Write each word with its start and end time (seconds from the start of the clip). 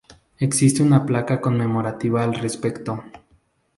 Existe 0.39 0.81
una 0.81 1.05
placa 1.05 1.39
conmemorativa 1.39 2.23
al 2.23 2.33
respecto. 2.33 3.03